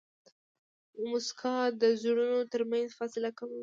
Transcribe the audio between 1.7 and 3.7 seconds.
د زړونو ترمنځ فاصله کموي.